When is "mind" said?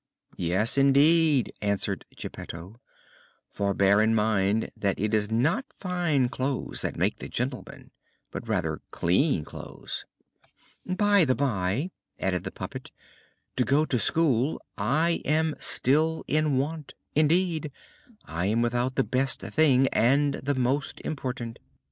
4.15-4.71